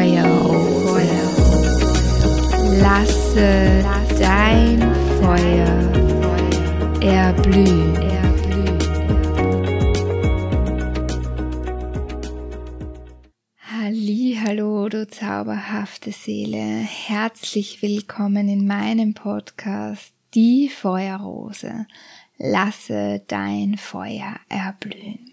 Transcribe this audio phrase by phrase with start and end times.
[0.00, 1.02] Feuerrose.
[2.80, 3.84] Lasse
[4.18, 4.80] dein
[5.20, 5.92] Feuer
[7.02, 8.00] erblühen.
[14.42, 16.56] Hallo, du zauberhafte Seele.
[16.58, 21.86] Herzlich willkommen in meinem Podcast Die Feuerrose.
[22.38, 25.29] Lasse dein Feuer erblühen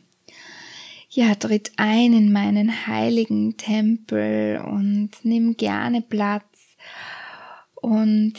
[1.18, 6.78] ja, tritt ein in meinen heiligen Tempel und nimm gerne Platz
[7.74, 8.34] und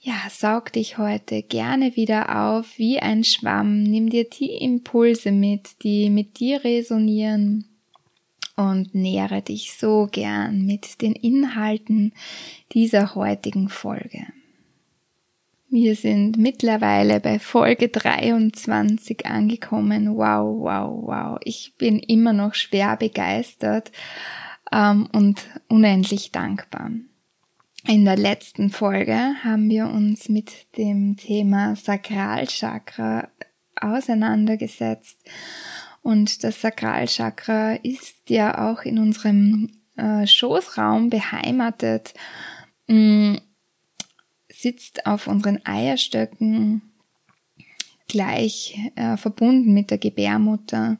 [0.00, 3.82] ja, saug dich heute gerne wieder auf wie ein Schwamm.
[3.82, 7.64] Nimm dir die Impulse mit, die mit dir resonieren
[8.54, 12.12] und nähere dich so gern mit den Inhalten
[12.72, 14.28] dieser heutigen Folge.
[15.74, 20.18] Wir sind mittlerweile bei Folge 23 angekommen.
[20.18, 21.38] Wow, wow, wow.
[21.44, 23.90] Ich bin immer noch schwer begeistert
[24.70, 26.90] ähm, und unendlich dankbar.
[27.86, 33.28] In der letzten Folge haben wir uns mit dem Thema Sakralchakra
[33.74, 35.16] auseinandergesetzt.
[36.02, 42.12] Und das Sakralchakra ist ja auch in unserem äh, Schoßraum beheimatet.
[42.88, 43.36] Mm,
[44.62, 46.82] sitzt auf unseren Eierstöcken
[48.08, 50.98] gleich äh, verbunden mit der Gebärmutter.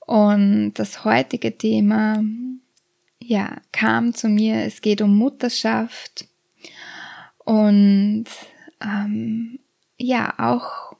[0.00, 2.22] Und das heutige Thema,
[3.22, 6.26] ja, kam zu mir, es geht um Mutterschaft.
[7.38, 8.26] Und
[8.82, 9.58] ähm,
[9.98, 10.96] ja, auch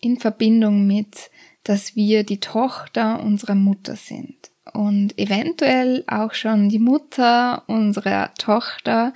[0.00, 1.30] in Verbindung mit,
[1.64, 4.50] dass wir die Tochter unserer Mutter sind.
[4.72, 9.12] Und eventuell auch schon die Mutter unserer Tochter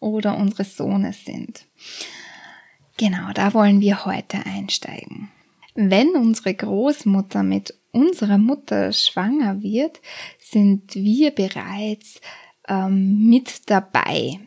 [0.00, 1.66] oder unseres Sohnes sind.
[2.96, 5.30] Genau, da wollen wir heute einsteigen.
[5.74, 10.00] Wenn unsere Großmutter mit unserer Mutter schwanger wird,
[10.40, 12.20] sind wir bereits
[12.68, 14.40] ähm, mit dabei.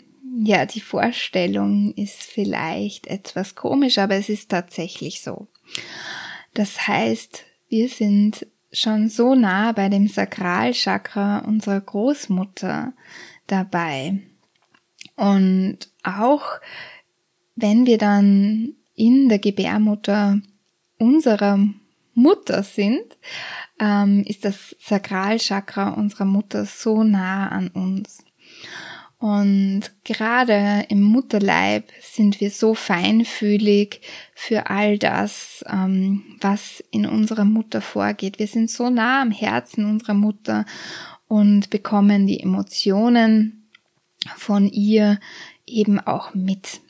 [0.43, 5.47] Ja, die Vorstellung ist vielleicht etwas komisch, aber es ist tatsächlich so.
[6.53, 12.93] Das heißt, wir sind schon so nah bei dem Sakralchakra unserer Großmutter
[13.47, 14.19] dabei.
[15.21, 16.41] Und auch
[17.55, 20.41] wenn wir dann in der Gebärmutter
[20.97, 21.59] unserer
[22.15, 23.05] Mutter sind,
[23.79, 28.23] ähm, ist das Sakralchakra unserer Mutter so nah an uns.
[29.19, 34.01] Und gerade im Mutterleib sind wir so feinfühlig
[34.33, 38.39] für all das, ähm, was in unserer Mutter vorgeht.
[38.39, 40.65] Wir sind so nah am Herzen unserer Mutter
[41.27, 43.60] und bekommen die Emotionen
[44.37, 45.19] von ihr
[45.65, 46.81] eben auch mit.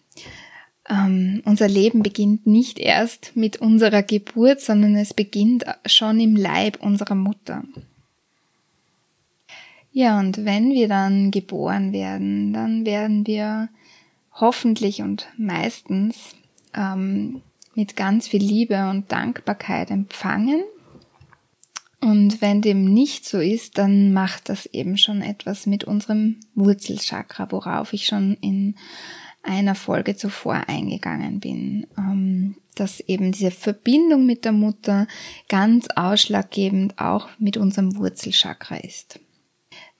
[0.89, 6.81] Ähm, unser Leben beginnt nicht erst mit unserer Geburt, sondern es beginnt schon im Leib
[6.81, 7.63] unserer Mutter.
[9.93, 13.69] Ja, und wenn wir dann geboren werden, dann werden wir
[14.33, 16.35] hoffentlich und meistens
[16.73, 17.41] ähm,
[17.75, 20.63] mit ganz viel Liebe und Dankbarkeit empfangen
[22.01, 27.51] und wenn dem nicht so ist, dann macht das eben schon etwas mit unserem Wurzelchakra,
[27.51, 28.75] worauf ich schon in
[29.43, 35.07] einer Folge zuvor eingegangen bin, ähm, dass eben diese Verbindung mit der Mutter
[35.47, 39.19] ganz ausschlaggebend auch mit unserem Wurzelchakra ist.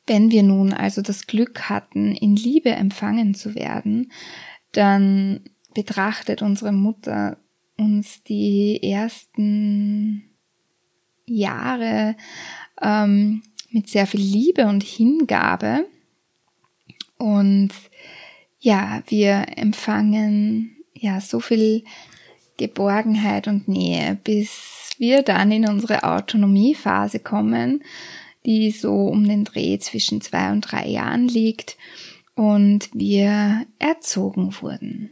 [0.07, 4.11] Wenn wir nun also das Glück hatten, in Liebe empfangen zu werden,
[4.71, 5.41] dann
[5.75, 7.37] betrachtet unsere Mutter
[7.77, 10.30] uns die ersten
[11.35, 12.15] Jahre
[12.81, 15.85] ähm, mit sehr viel Liebe und Hingabe.
[17.17, 17.69] Und
[18.59, 21.83] ja, wir empfangen ja so viel
[22.57, 27.83] Geborgenheit und Nähe, bis wir dann in unsere Autonomiephase kommen,
[28.45, 31.77] die so um den Dreh zwischen zwei und drei Jahren liegt
[32.35, 35.11] und wir erzogen wurden.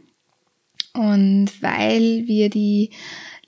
[0.94, 2.90] Und weil wir die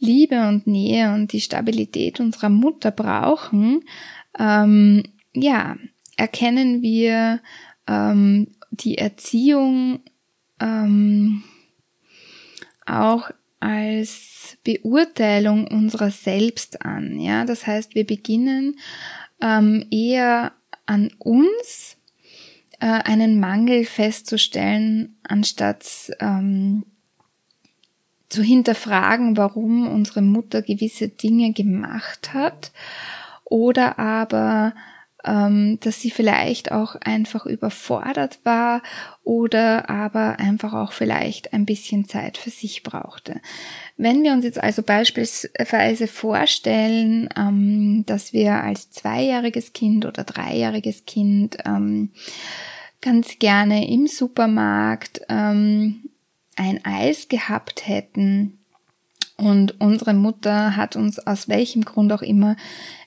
[0.02, 3.84] Liebe und Nähe und die Stabilität unserer Mutter brauchen,
[4.38, 5.76] ähm, ja,
[6.16, 7.40] erkennen wir
[7.86, 10.00] ähm, die Erziehung
[10.60, 11.44] ähm,
[12.84, 17.20] auch als Beurteilung unserer selbst an.
[17.20, 18.78] Ja, das heißt, wir beginnen
[19.40, 20.52] ähm, eher
[20.84, 21.96] an uns
[22.80, 26.84] äh, einen Mangel festzustellen, anstatt ähm,
[28.32, 32.72] zu hinterfragen, warum unsere Mutter gewisse Dinge gemacht hat
[33.44, 34.74] oder aber
[35.24, 38.82] ähm, dass sie vielleicht auch einfach überfordert war
[39.22, 43.40] oder aber einfach auch vielleicht ein bisschen Zeit für sich brauchte.
[43.96, 51.04] Wenn wir uns jetzt also beispielsweise vorstellen, ähm, dass wir als zweijähriges Kind oder dreijähriges
[51.04, 52.10] Kind ähm,
[53.00, 55.22] ganz gerne im Supermarkt
[56.56, 58.58] ein Eis gehabt hätten
[59.36, 62.56] und unsere Mutter hat uns aus welchem Grund auch immer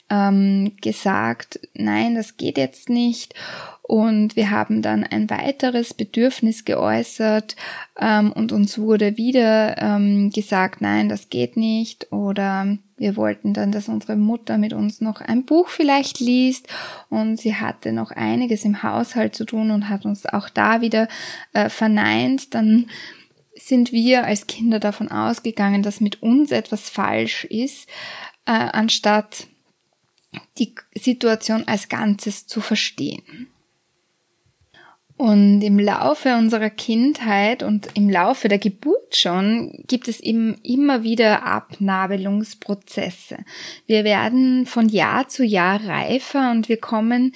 [0.09, 3.33] ähm, gesagt, nein, das geht jetzt nicht.
[3.81, 7.55] Und wir haben dann ein weiteres Bedürfnis geäußert
[7.99, 12.11] ähm, und uns wurde wieder ähm, gesagt, nein, das geht nicht.
[12.11, 16.67] Oder wir wollten dann, dass unsere Mutter mit uns noch ein Buch vielleicht liest
[17.09, 21.07] und sie hatte noch einiges im Haushalt zu tun und hat uns auch da wieder
[21.53, 22.55] äh, verneint.
[22.55, 22.87] Dann
[23.55, 27.89] sind wir als Kinder davon ausgegangen, dass mit uns etwas falsch ist,
[28.45, 29.47] äh, anstatt
[30.57, 33.47] die Situation als Ganzes zu verstehen.
[35.17, 41.03] Und im Laufe unserer Kindheit und im Laufe der Geburt schon gibt es eben immer
[41.03, 43.37] wieder Abnabelungsprozesse.
[43.87, 47.33] Wir werden von Jahr zu Jahr reifer und wir kommen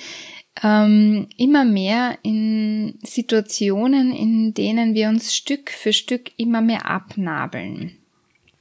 [0.64, 7.96] ähm, immer mehr in Situationen, in denen wir uns Stück für Stück immer mehr abnabeln.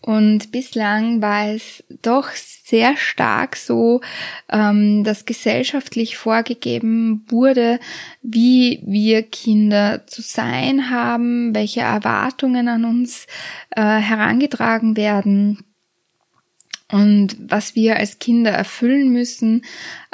[0.00, 4.00] Und bislang war es doch sehr stark so,
[4.48, 7.80] ähm, dass gesellschaftlich vorgegeben wurde,
[8.22, 13.26] wie wir Kinder zu sein haben, welche Erwartungen an uns
[13.70, 15.64] äh, herangetragen werden
[16.90, 19.64] und was wir als Kinder erfüllen müssen,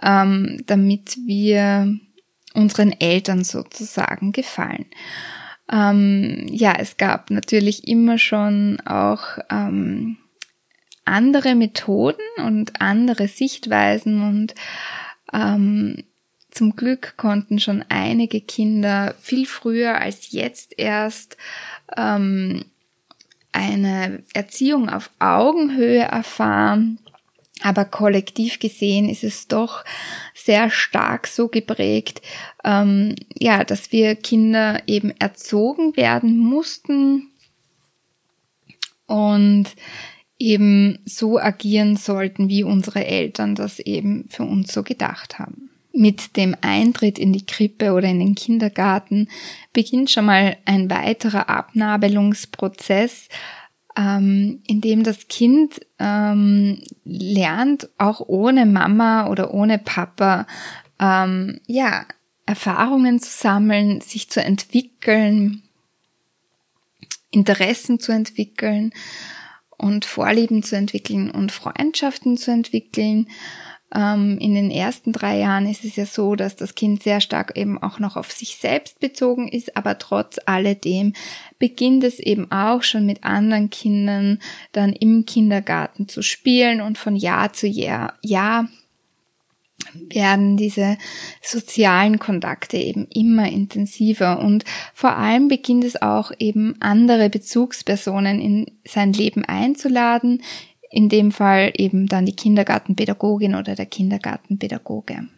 [0.02, 1.98] ähm, damit wir
[2.54, 4.86] unseren Eltern sozusagen gefallen.
[5.70, 10.18] Ähm, ja, es gab natürlich immer schon auch ähm,
[11.04, 14.54] andere Methoden und andere Sichtweisen und
[15.32, 16.04] ähm,
[16.50, 21.36] zum Glück konnten schon einige Kinder viel früher als jetzt erst
[21.96, 22.64] ähm,
[23.54, 26.98] eine Erziehung auf Augenhöhe erfahren.
[27.62, 29.84] Aber kollektiv gesehen ist es doch
[30.34, 32.20] sehr stark so geprägt,
[32.64, 37.30] ähm, ja, dass wir Kinder eben erzogen werden mussten
[39.06, 39.66] und
[40.38, 45.70] eben so agieren sollten, wie unsere Eltern das eben für uns so gedacht haben.
[45.96, 49.28] Mit dem Eintritt in die Krippe oder in den Kindergarten
[49.72, 53.28] beginnt schon mal ein weiterer Abnabelungsprozess,
[53.96, 60.46] ähm, in dem das Kind ähm, lernt, auch ohne Mama oder ohne Papa,
[61.00, 62.06] ähm, ja,
[62.46, 65.62] Erfahrungen zu sammeln, sich zu entwickeln,
[67.30, 68.92] Interessen zu entwickeln
[69.76, 73.28] und Vorlieben zu entwickeln und Freundschaften zu entwickeln.
[73.94, 77.56] Ähm, in den ersten drei Jahren ist es ja so, dass das Kind sehr stark
[77.56, 81.12] eben auch noch auf sich selbst bezogen ist, aber trotz alledem
[81.58, 84.40] beginnt es eben auch schon mit anderen Kindern
[84.72, 88.68] dann im Kindergarten zu spielen und von Jahr zu Jahr, Jahr
[90.08, 90.96] werden diese
[91.42, 98.66] sozialen Kontakte eben immer intensiver und vor allem beginnt es auch eben andere Bezugspersonen in
[98.86, 100.42] sein Leben einzuladen,
[100.94, 105.28] in dem Fall eben dann die Kindergartenpädagogin oder der Kindergartenpädagoge.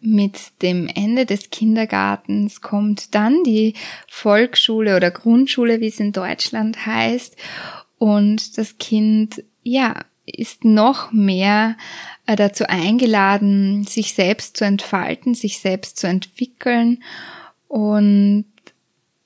[0.00, 3.74] Mit dem Ende des Kindergartens kommt dann die
[4.08, 7.36] Volksschule oder Grundschule, wie es in Deutschland heißt,
[7.98, 11.76] und das Kind, ja, ist noch mehr
[12.26, 17.02] äh, dazu eingeladen, sich selbst zu entfalten, sich selbst zu entwickeln
[17.68, 18.46] und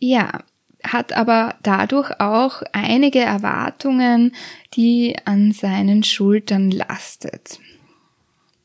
[0.00, 0.42] ja,
[0.84, 4.34] hat aber dadurch auch einige Erwartungen,
[4.74, 7.58] die an seinen Schultern lastet.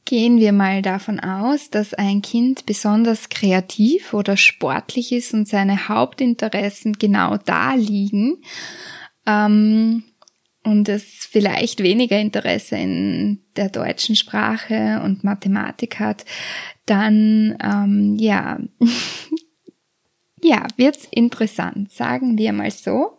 [0.06, 5.88] Gehen wir mal davon aus, dass ein Kind besonders kreativ oder sportlich ist und seine
[5.88, 8.44] Hauptinteressen genau da liegen,
[9.26, 10.04] ähm,
[10.64, 16.26] und es vielleicht weniger Interesse in der deutschen Sprache und Mathematik hat,
[16.86, 18.60] dann ähm, ja,
[20.44, 23.18] ja, wird's interessant, sagen wir mal so.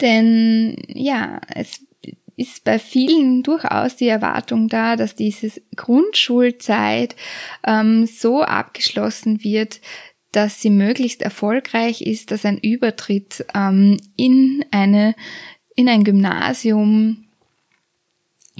[0.00, 1.80] Denn ja, es
[2.36, 7.14] ist bei vielen durchaus die Erwartung da, dass diese Grundschulzeit
[7.66, 9.80] ähm, so abgeschlossen wird,
[10.32, 15.14] dass sie möglichst erfolgreich ist, dass ein Übertritt ähm, in eine
[15.74, 17.24] in ein Gymnasium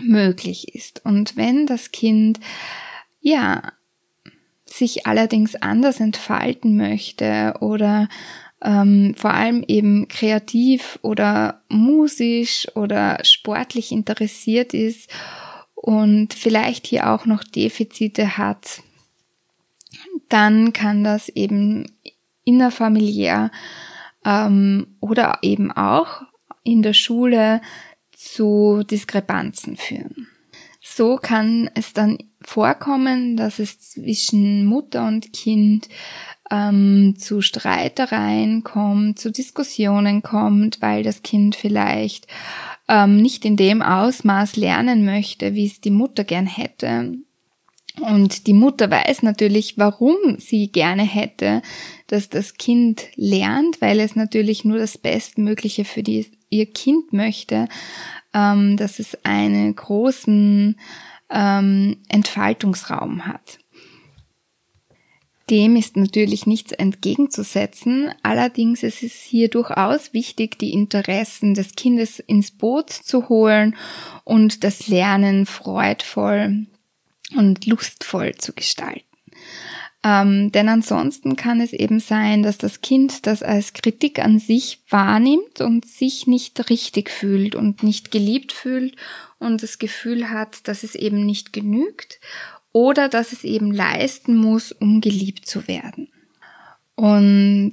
[0.01, 1.05] möglich ist.
[1.05, 2.41] Und wenn das Kind
[3.21, 3.73] ja
[4.73, 8.09] sich allerdings anders entfalten möchte oder
[8.63, 15.11] ähm, vor allem eben kreativ oder musisch oder sportlich interessiert ist
[15.75, 18.83] und vielleicht hier auch noch Defizite hat,
[20.29, 21.91] dann kann das eben
[22.45, 23.51] innerfamiliär
[24.25, 26.23] ähm, oder eben auch
[26.65, 27.61] in der Schule
[28.13, 30.29] zu Diskrepanzen führen.
[30.95, 35.89] So kann es dann vorkommen, dass es zwischen Mutter und Kind
[36.51, 42.27] ähm, zu Streitereien kommt, zu Diskussionen kommt, weil das Kind vielleicht
[42.89, 47.15] ähm, nicht in dem Ausmaß lernen möchte, wie es die Mutter gern hätte.
[48.01, 51.63] Und die Mutter weiß natürlich, warum sie gerne hätte,
[52.07, 57.69] dass das Kind lernt, weil es natürlich nur das Bestmögliche für die, ihr Kind möchte,
[58.35, 60.79] ähm, dass es einen großen
[61.31, 63.59] ähm, Entfaltungsraum hat.
[65.51, 72.21] Dem ist natürlich nichts entgegenzusetzen, allerdings ist es hier durchaus wichtig, die Interessen des Kindes
[72.21, 73.77] ins Boot zu holen
[74.25, 76.67] und das Lernen freudvoll
[77.37, 79.12] und lustvoll zu gestalten.
[80.05, 84.81] Ähm, denn ansonsten kann es eben sein, dass das Kind das als Kritik an sich
[84.89, 88.97] wahrnimmt und sich nicht richtig fühlt und nicht geliebt fühlt
[89.39, 92.19] und das Gefühl hat, dass es eben nicht genügt
[92.73, 96.09] oder dass es eben leisten muss, um geliebt zu werden.
[96.97, 97.73] Und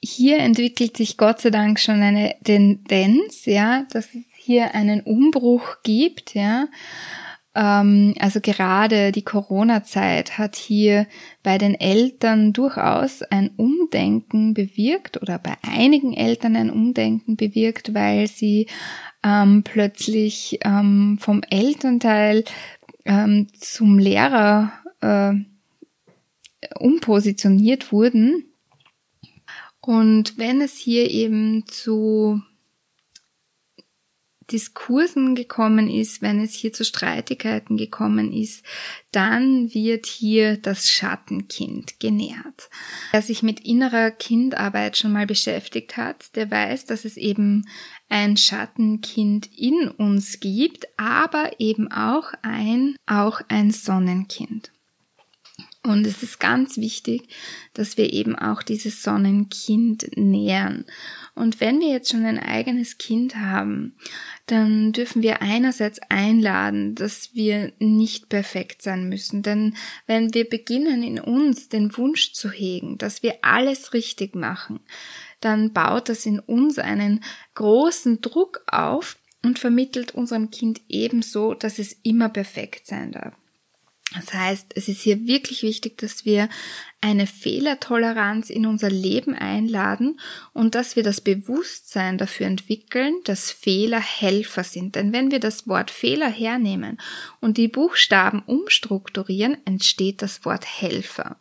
[0.00, 5.76] hier entwickelt sich Gott sei Dank schon eine Tendenz, ja, dass es hier einen Umbruch
[5.82, 6.68] gibt, ja,
[7.60, 11.08] also gerade die Corona-Zeit hat hier
[11.42, 18.28] bei den Eltern durchaus ein Umdenken bewirkt oder bei einigen Eltern ein Umdenken bewirkt, weil
[18.28, 18.68] sie
[19.24, 22.44] ähm, plötzlich ähm, vom Elternteil
[23.04, 25.32] ähm, zum Lehrer äh,
[26.78, 28.44] umpositioniert wurden.
[29.80, 32.40] Und wenn es hier eben zu
[34.50, 38.64] Diskursen gekommen ist, wenn es hier zu Streitigkeiten gekommen ist,
[39.12, 42.70] dann wird hier das Schattenkind genährt.
[43.12, 47.68] Wer sich mit innerer Kindarbeit schon mal beschäftigt hat, der weiß, dass es eben
[48.08, 54.72] ein Schattenkind in uns gibt, aber eben auch ein, auch ein Sonnenkind.
[55.88, 57.28] Und es ist ganz wichtig,
[57.72, 60.84] dass wir eben auch dieses Sonnenkind nähern.
[61.38, 63.94] Und wenn wir jetzt schon ein eigenes Kind haben,
[64.46, 69.42] dann dürfen wir einerseits einladen, dass wir nicht perfekt sein müssen.
[69.42, 69.76] Denn
[70.06, 74.80] wenn wir beginnen in uns den Wunsch zu hegen, dass wir alles richtig machen,
[75.40, 77.22] dann baut das in uns einen
[77.54, 83.34] großen Druck auf und vermittelt unserem Kind ebenso, dass es immer perfekt sein darf.
[84.14, 86.48] Das heißt, es ist hier wirklich wichtig, dass wir
[87.02, 90.18] eine Fehlertoleranz in unser Leben einladen
[90.54, 94.94] und dass wir das Bewusstsein dafür entwickeln, dass Fehler Helfer sind.
[94.94, 96.98] Denn wenn wir das Wort Fehler hernehmen
[97.40, 101.36] und die Buchstaben umstrukturieren, entsteht das Wort Helfer.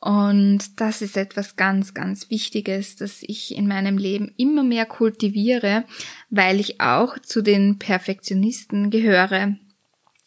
[0.00, 5.84] Und das ist etwas ganz, ganz Wichtiges, das ich in meinem Leben immer mehr kultiviere,
[6.30, 9.56] weil ich auch zu den Perfektionisten gehöre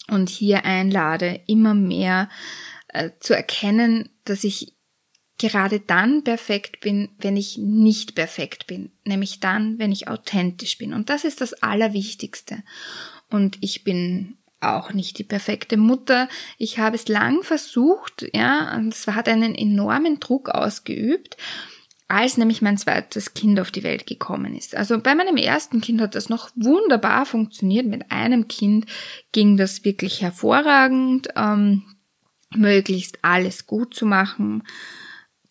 [0.10, 2.29] und hier einlade, immer mehr
[2.89, 4.75] äh, zu erkennen, dass ich
[5.38, 10.93] gerade dann perfekt bin, wenn ich nicht perfekt bin, nämlich dann, wenn ich authentisch bin.
[10.93, 12.63] Und das ist das Allerwichtigste.
[13.29, 16.29] Und ich bin auch nicht die perfekte Mutter.
[16.57, 21.36] Ich habe es lang versucht, ja, und es hat einen enormen Druck ausgeübt
[22.13, 24.75] als nämlich mein zweites Kind auf die Welt gekommen ist.
[24.75, 27.88] Also bei meinem ersten Kind hat das noch wunderbar funktioniert.
[27.88, 28.86] Mit einem Kind
[29.32, 31.84] ging das wirklich hervorragend, ähm,
[32.55, 34.63] möglichst alles gut zu machen,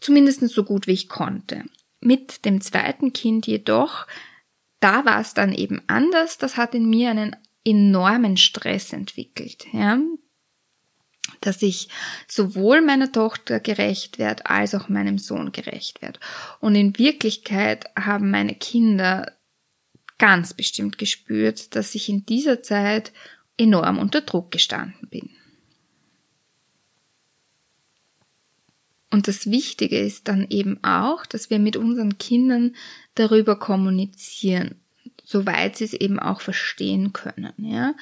[0.00, 1.64] zumindest so gut wie ich konnte.
[2.00, 4.06] Mit dem zweiten Kind jedoch,
[4.78, 6.38] da war es dann eben anders.
[6.38, 9.66] Das hat in mir einen enormen Stress entwickelt.
[9.72, 9.98] Ja
[11.40, 11.88] dass ich
[12.28, 16.20] sowohl meiner Tochter gerecht werde, als auch meinem Sohn gerecht werde.
[16.60, 19.32] Und in Wirklichkeit haben meine Kinder
[20.18, 23.12] ganz bestimmt gespürt, dass ich in dieser Zeit
[23.56, 25.30] enorm unter Druck gestanden bin.
[29.10, 32.74] Und das Wichtige ist dann eben auch, dass wir mit unseren Kindern
[33.14, 34.81] darüber kommunizieren,
[35.32, 37.94] soweit sie es eben auch verstehen können, ja.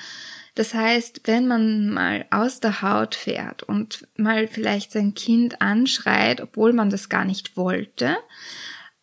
[0.54, 6.40] Das heißt, wenn man mal aus der Haut fährt und mal vielleicht sein Kind anschreit,
[6.40, 8.16] obwohl man das gar nicht wollte,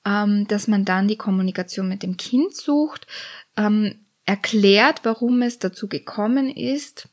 [0.05, 3.07] ähm, dass man dann die Kommunikation mit dem Kind sucht,
[3.55, 7.07] ähm, erklärt, warum es dazu gekommen ist,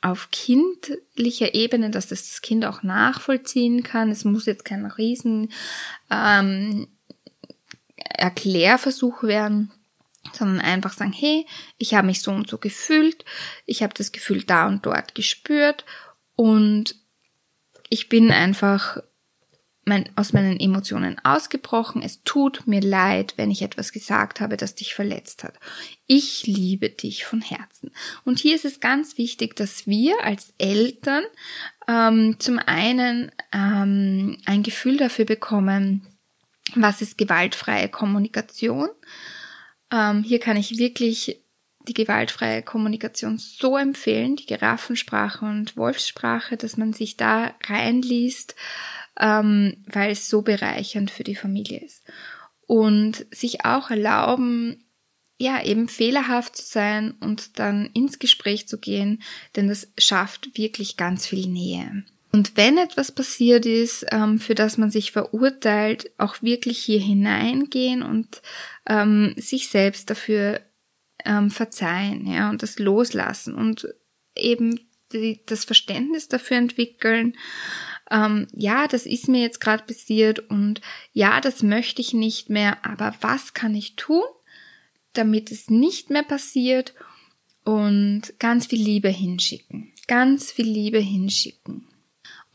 [0.00, 4.10] auf kindlicher Ebene, dass das das Kind auch nachvollziehen kann.
[4.10, 5.50] Es muss jetzt kein riesen
[6.10, 6.88] ähm,
[7.96, 9.72] Erklärversuch werden,
[10.34, 13.24] sondern einfach sagen, hey, ich habe mich so und so gefühlt,
[13.66, 15.84] ich habe das Gefühl da und dort gespürt
[16.34, 16.94] und
[17.90, 18.98] ich bin einfach
[19.88, 22.02] mein, aus meinen Emotionen ausgebrochen.
[22.02, 25.54] Es tut mir leid, wenn ich etwas gesagt habe, das dich verletzt hat.
[26.06, 27.90] Ich liebe dich von Herzen.
[28.24, 31.24] Und hier ist es ganz wichtig, dass wir als Eltern
[31.88, 36.06] ähm, zum einen ähm, ein Gefühl dafür bekommen,
[36.74, 38.90] was ist gewaltfreie Kommunikation.
[39.92, 41.40] Ähm, hier kann ich wirklich
[41.88, 48.54] die gewaltfreie Kommunikation so empfehlen, die Giraffensprache und Wolfssprache, dass man sich da reinliest,
[49.18, 52.04] ähm, weil es so bereichernd für die Familie ist.
[52.66, 54.84] Und sich auch erlauben,
[55.38, 59.22] ja, eben fehlerhaft zu sein und dann ins Gespräch zu gehen,
[59.56, 62.04] denn das schafft wirklich ganz viel Nähe.
[62.38, 68.00] Und wenn etwas passiert ist, ähm, für das man sich verurteilt, auch wirklich hier hineingehen
[68.00, 68.42] und
[68.88, 70.60] ähm, sich selbst dafür
[71.24, 73.92] ähm, verzeihen, ja, und das loslassen und
[74.36, 74.78] eben
[75.12, 77.36] die, das Verständnis dafür entwickeln,
[78.08, 80.80] ähm, ja, das ist mir jetzt gerade passiert und
[81.12, 84.22] ja, das möchte ich nicht mehr, aber was kann ich tun,
[85.12, 86.94] damit es nicht mehr passiert
[87.64, 91.88] und ganz viel Liebe hinschicken, ganz viel Liebe hinschicken.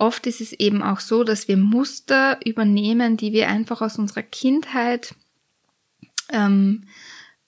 [0.03, 4.21] Oft ist es eben auch so, dass wir Muster übernehmen, die wir einfach aus unserer
[4.21, 5.15] Kindheit
[6.27, 6.83] ähm,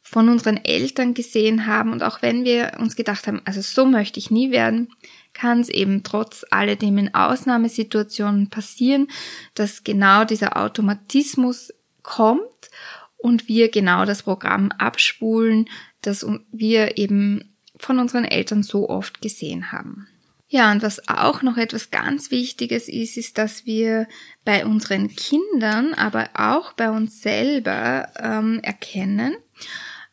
[0.02, 4.20] von unseren Eltern gesehen haben und auch wenn wir uns gedacht haben, also so möchte
[4.20, 4.88] ich nie werden,
[5.34, 9.10] kann es eben trotz alledem in Ausnahmesituationen passieren,
[9.54, 12.70] dass genau dieser Automatismus kommt
[13.18, 15.68] und wir genau das Programm abspulen,
[16.02, 20.08] das wir eben von unseren Eltern so oft gesehen haben.
[20.48, 24.08] Ja, und was auch noch etwas ganz Wichtiges ist, ist, dass wir
[24.44, 29.36] bei unseren Kindern, aber auch bei uns selber ähm, erkennen,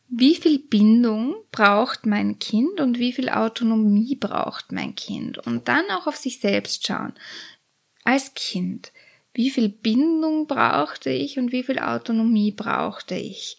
[0.08, 5.84] wie viel Bindung braucht mein Kind und wie viel Autonomie braucht mein Kind und dann
[5.90, 7.14] auch auf sich selbst schauen.
[8.04, 8.92] Als Kind,
[9.34, 13.58] wie viel Bindung brauchte ich und wie viel Autonomie brauchte ich?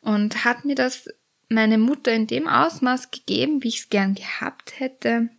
[0.00, 1.08] Und hat mir das
[1.48, 5.30] meine Mutter in dem Ausmaß gegeben, wie ich es gern gehabt hätte?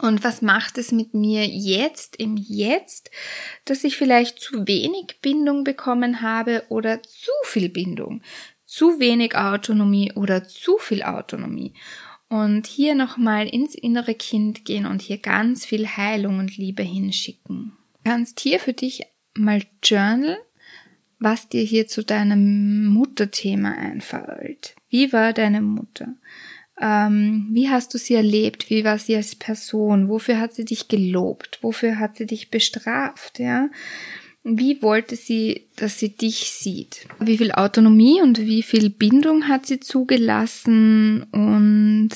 [0.00, 3.10] Und was macht es mit mir jetzt, im Jetzt,
[3.64, 8.22] dass ich vielleicht zu wenig Bindung bekommen habe oder zu viel Bindung?
[8.68, 11.72] zu wenig Autonomie oder zu viel Autonomie.
[12.28, 17.72] Und hier nochmal ins innere Kind gehen und hier ganz viel Heilung und Liebe hinschicken.
[17.94, 19.02] Du kannst hier für dich
[19.34, 20.36] mal journal,
[21.18, 24.76] was dir hier zu deinem Mutterthema einfällt.
[24.90, 26.14] Wie war deine Mutter?
[26.80, 28.70] Ähm, wie hast du sie erlebt?
[28.70, 30.08] Wie war sie als Person?
[30.08, 31.58] Wofür hat sie dich gelobt?
[31.62, 33.38] Wofür hat sie dich bestraft?
[33.38, 33.68] Ja?
[34.44, 37.06] Wie wollte sie, dass sie dich sieht?
[37.18, 41.24] Wie viel Autonomie und wie viel Bindung hat sie zugelassen?
[41.32, 42.10] Und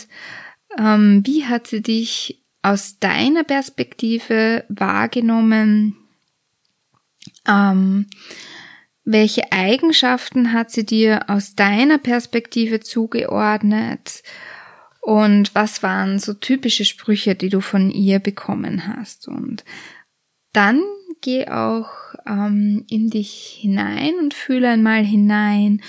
[0.79, 5.96] ähm, wie hat sie dich aus deiner Perspektive wahrgenommen?
[7.48, 8.07] Ähm,
[9.05, 14.22] welche Eigenschaften hat sie dir aus deiner Perspektive zugeordnet?
[15.05, 19.27] Und was waren so typische Sprüche, die du von ihr bekommen hast?
[19.27, 19.65] Und
[20.53, 20.81] dann
[21.21, 21.91] geh auch
[22.25, 25.83] ähm, in dich hinein und fühle einmal hinein,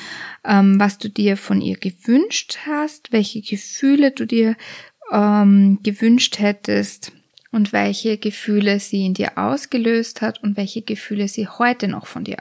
[0.43, 4.55] ähm, was du dir von ihr gewünscht hast, welche Gefühle du dir
[5.11, 7.11] ähm, gewünscht hättest
[7.51, 12.23] und welche Gefühle sie in dir ausgelöst hat und welche Gefühle sie heute noch von
[12.23, 12.37] dir,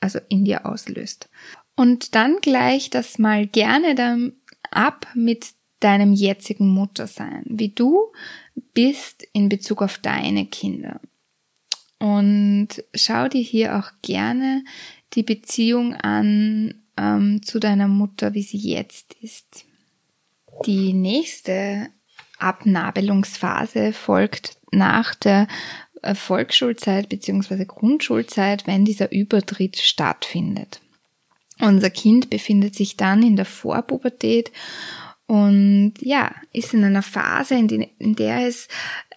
[0.00, 1.30] also in dir auslöst.
[1.76, 4.34] Und dann gleich das mal gerne dann
[4.70, 8.12] ab mit deinem jetzigen Muttersein, wie du
[8.74, 11.00] bist in Bezug auf deine Kinder.
[11.98, 14.64] Und schau dir hier auch gerne
[15.12, 19.64] die Beziehung an ähm, zu deiner Mutter, wie sie jetzt ist.
[20.66, 21.88] Die nächste
[22.38, 25.46] Abnabelungsphase folgt nach der
[26.02, 27.64] äh, Volksschulzeit bzw.
[27.64, 30.80] Grundschulzeit, wenn dieser Übertritt stattfindet.
[31.60, 34.50] Unser Kind befindet sich dann in der Vorpubertät
[35.30, 38.66] und ja, ist in einer Phase, in, die, in der es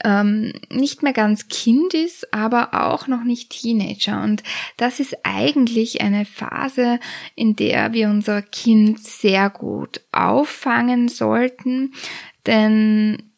[0.04, 4.22] ähm, nicht mehr ganz Kind ist, aber auch noch nicht Teenager.
[4.22, 4.44] Und
[4.78, 7.00] das ist eigentlich eine Phase,
[7.34, 11.96] in der wir unser Kind sehr gut auffangen sollten,
[12.46, 13.32] denn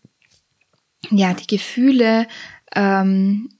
[1.12, 2.28] ja, die Gefühle
[2.76, 3.52] ähm,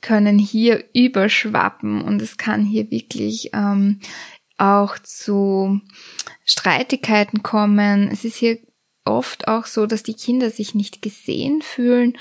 [0.00, 4.00] können hier überschwappen und es kann hier wirklich ähm,
[4.58, 5.80] auch zu
[6.44, 8.08] Streitigkeiten kommen.
[8.12, 8.58] Es ist hier
[9.04, 12.18] oft auch so, dass die Kinder sich nicht gesehen fühlen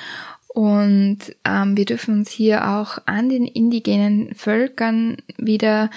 [0.57, 5.91] und ähm, wir dürfen uns hier auch an den indigenen Völkern wieder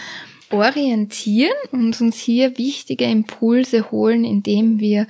[0.50, 5.06] orientieren und uns hier wichtige Impulse holen, indem wir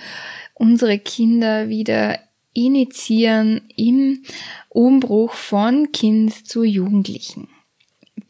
[0.55, 2.21] unsere Kinder wieder
[2.53, 4.23] initiieren im
[4.69, 7.49] Umbruch von Kind zu Jugendlichen.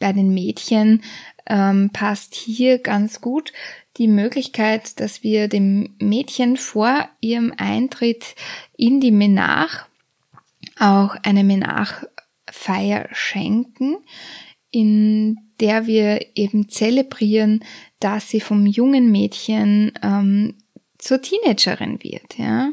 [0.00, 1.02] Bei den Mädchen
[1.46, 3.52] ähm, passt hier ganz gut
[3.96, 8.34] die Möglichkeit, dass wir dem Mädchen vor ihrem Eintritt
[8.76, 9.86] in die Menach
[10.78, 13.98] auch eine Menachfeier schenken,
[14.70, 17.64] in der wir eben zelebrieren,
[17.98, 20.54] dass sie vom jungen Mädchen ähm,
[20.98, 22.72] zur Teenagerin wird, ja.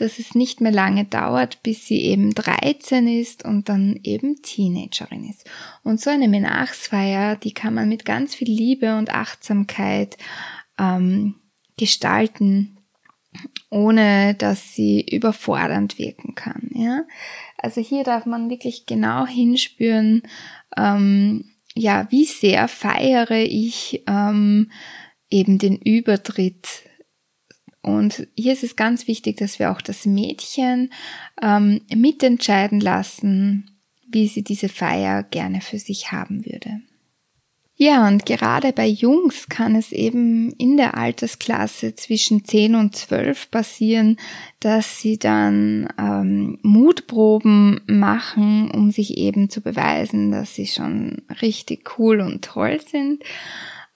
[0.00, 5.28] Dass es nicht mehr lange dauert, bis sie eben 13 ist und dann eben Teenagerin
[5.28, 5.48] ist.
[5.82, 10.16] Und so eine Menachsfeier, die kann man mit ganz viel Liebe und Achtsamkeit
[10.78, 11.34] ähm,
[11.76, 12.78] gestalten,
[13.70, 17.04] ohne dass sie überfordernd wirken kann, ja.
[17.56, 20.22] Also hier darf man wirklich genau hinspüren,
[20.76, 24.70] ähm, ja, wie sehr feiere ich ähm,
[25.30, 26.82] eben den Übertritt.
[27.82, 30.92] Und hier ist es ganz wichtig, dass wir auch das Mädchen
[31.40, 33.70] ähm, mitentscheiden lassen,
[34.08, 36.80] wie sie diese Feier gerne für sich haben würde.
[37.82, 43.50] Ja, und gerade bei Jungs kann es eben in der Altersklasse zwischen 10 und 12
[43.50, 44.18] passieren,
[44.58, 51.98] dass sie dann ähm, Mutproben machen, um sich eben zu beweisen, dass sie schon richtig
[51.98, 53.24] cool und toll sind.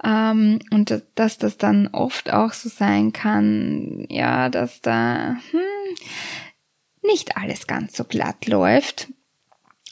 [0.05, 5.97] Ähm, und dass das dann oft auch so sein kann, ja, dass da hm,
[7.03, 9.09] nicht alles ganz so glatt läuft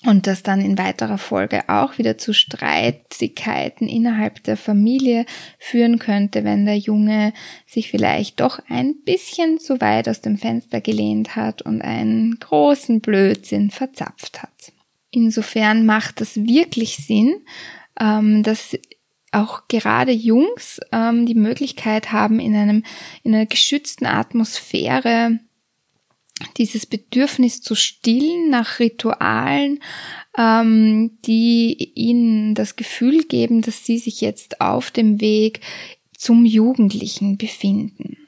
[0.05, 5.25] und das dann in weiterer Folge auch wieder zu Streitigkeiten innerhalb der Familie
[5.59, 7.33] führen könnte, wenn der Junge
[7.67, 13.01] sich vielleicht doch ein bisschen zu weit aus dem Fenster gelehnt hat und einen großen
[13.01, 14.73] Blödsinn verzapft hat.
[15.11, 17.35] Insofern macht es wirklich Sinn,
[18.01, 18.77] ähm, dass
[19.33, 22.85] auch gerade Jungs ähm, die Möglichkeit haben, in einem
[23.23, 25.39] in einer geschützten Atmosphäre
[26.57, 29.81] dieses Bedürfnis zu stillen nach Ritualen,
[30.37, 35.61] ähm, die ihnen das Gefühl geben, dass sie sich jetzt auf dem Weg
[36.17, 38.22] zum Jugendlichen befinden.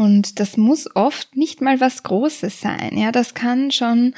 [0.00, 2.96] Und das muss oft nicht mal was Großes sein.
[2.96, 4.14] Ja, das kann schon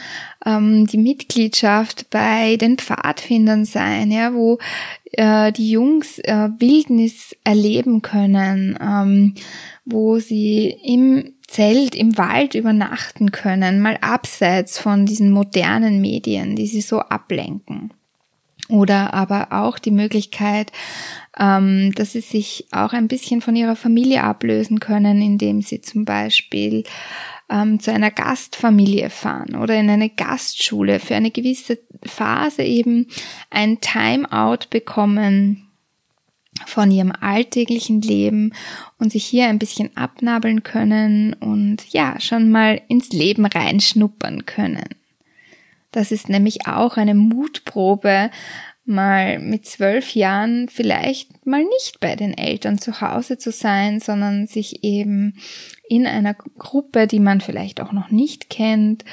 [0.47, 4.59] ähm, die Mitgliedschaft bei den Pfadfindern sein, ja, wo
[5.11, 9.35] äh, die Jungs äh, Wildnis erleben können, ähm,
[9.85, 16.68] wo sie im Zelt im Wald übernachten können, mal abseits von diesen modernen Medien, die
[16.68, 17.92] sie so ablenken.
[18.68, 20.72] Oder aber auch die Möglichkeit,
[21.38, 26.05] ähm, dass sie sich auch ein bisschen von ihrer Familie ablösen können, indem sie zum
[26.05, 26.85] Beispiel
[27.51, 33.09] ähm, zu einer Gastfamilie fahren oder in eine Gastschule für eine gewisse Phase eben
[33.51, 35.68] ein Timeout bekommen
[36.66, 38.53] von ihrem alltäglichen Leben
[38.98, 45.01] und sich hier ein bisschen abnabeln können und ja, schon mal ins Leben reinschnuppern können.
[45.92, 48.31] Das ist nämlich auch eine Mutprobe,
[48.85, 54.46] mal mit zwölf Jahren vielleicht mal nicht bei den Eltern zu Hause zu sein, sondern
[54.46, 55.35] sich eben
[55.88, 59.05] in einer Gruppe, die man vielleicht auch noch nicht kennt,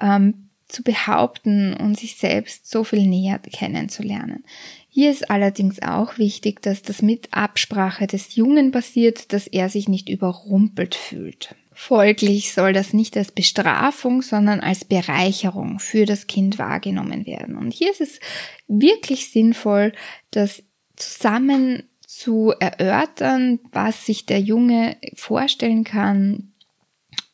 [0.00, 4.44] ähm, zu behaupten und sich selbst so viel näher kennenzulernen.
[4.88, 9.88] Hier ist allerdings auch wichtig, dass das mit Absprache des Jungen passiert, dass er sich
[9.88, 11.56] nicht überrumpelt fühlt.
[11.82, 17.56] Folglich soll das nicht als Bestrafung, sondern als Bereicherung für das Kind wahrgenommen werden.
[17.56, 18.20] Und hier ist es
[18.68, 19.94] wirklich sinnvoll,
[20.30, 20.62] das
[20.96, 26.52] zusammen zu erörtern, was sich der Junge vorstellen kann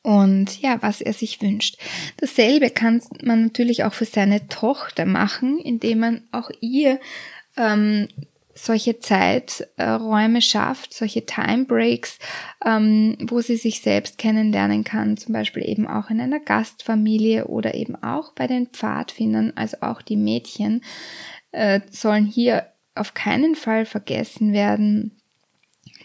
[0.02, 1.78] und ja, was er sich wünscht.
[2.18, 7.00] Dasselbe kann man natürlich auch für seine Tochter machen, indem man auch ihr
[7.56, 8.06] ähm,
[8.56, 12.18] solche Zeiträume schafft, solche Time Breaks,
[12.64, 17.74] ähm, wo sie sich selbst kennenlernen kann, zum Beispiel eben auch in einer Gastfamilie oder
[17.74, 20.82] eben auch bei den Pfadfindern, also auch die Mädchen
[21.52, 25.12] äh, sollen hier auf keinen Fall vergessen werden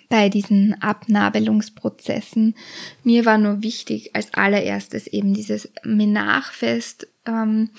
[0.09, 2.55] bei diesen Abnabelungsprozessen.
[3.03, 7.69] Mir war nur wichtig als allererstes eben dieses Menachfest ähm,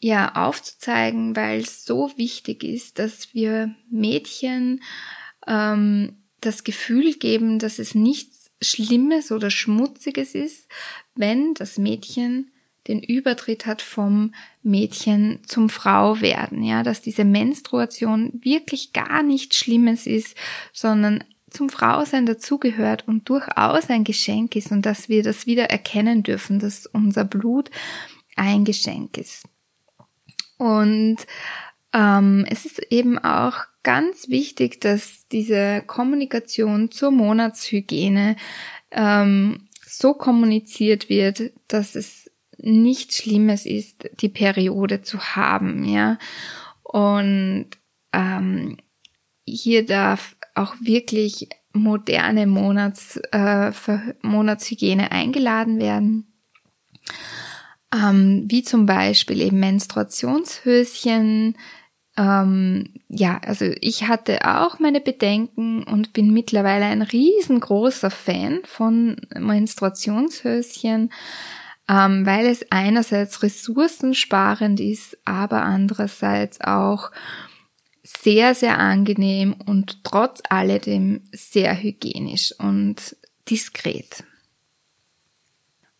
[0.00, 4.82] ja aufzuzeigen, weil es so wichtig ist, dass wir Mädchen
[5.46, 10.68] ähm, das Gefühl geben, dass es nichts Schlimmes oder Schmutziges ist,
[11.14, 12.50] wenn das Mädchen
[12.88, 14.32] den Übertritt hat vom
[14.62, 20.36] Mädchen zum Frau werden, ja, dass diese Menstruation wirklich gar nichts Schlimmes ist,
[20.72, 26.22] sondern zum Frausein dazugehört und durchaus ein Geschenk ist und dass wir das wieder erkennen
[26.22, 27.70] dürfen, dass unser Blut
[28.36, 29.44] ein Geschenk ist.
[30.58, 31.18] Und
[31.92, 38.36] ähm, es ist eben auch ganz wichtig, dass diese Kommunikation zur Monatshygiene
[38.90, 46.18] ähm, so kommuniziert wird, dass es nichts Schlimmes ist, die Periode zu haben, ja.
[46.82, 47.68] Und
[48.12, 48.78] ähm,
[49.44, 53.72] hier darf auch wirklich moderne Monats, äh,
[54.22, 56.35] Monatshygiene eingeladen werden.
[57.94, 61.56] Ähm, wie zum Beispiel eben Menstruationshöschen.
[62.16, 69.16] Ähm, ja, also ich hatte auch meine Bedenken und bin mittlerweile ein riesengroßer Fan von
[69.38, 71.12] Menstruationshöschen,
[71.88, 77.10] ähm, weil es einerseits ressourcensparend ist, aber andererseits auch
[78.02, 83.16] sehr, sehr angenehm und trotz alledem sehr hygienisch und
[83.48, 84.24] diskret.